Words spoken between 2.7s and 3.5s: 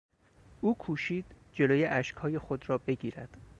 بگیرد.